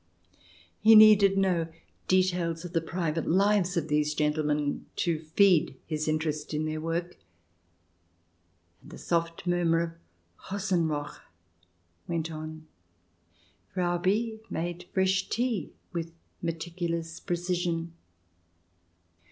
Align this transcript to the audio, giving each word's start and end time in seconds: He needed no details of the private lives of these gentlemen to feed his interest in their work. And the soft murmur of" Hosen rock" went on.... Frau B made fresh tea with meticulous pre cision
He 0.79 0.95
needed 0.95 1.37
no 1.37 1.67
details 2.07 2.65
of 2.65 2.73
the 2.73 2.81
private 2.81 3.27
lives 3.27 3.77
of 3.77 3.87
these 3.87 4.15
gentlemen 4.15 4.87
to 4.95 5.19
feed 5.19 5.77
his 5.85 6.07
interest 6.07 6.55
in 6.55 6.65
their 6.65 6.81
work. 6.81 7.17
And 8.81 8.89
the 8.89 8.97
soft 8.97 9.45
murmur 9.45 9.83
of" 9.83 9.91
Hosen 10.49 10.87
rock" 10.87 11.21
went 12.09 12.31
on.... 12.31 12.65
Frau 13.75 13.99
B 13.99 14.39
made 14.49 14.87
fresh 14.91 15.29
tea 15.29 15.71
with 15.93 16.13
meticulous 16.41 17.19
pre 17.19 17.35
cision 17.37 17.89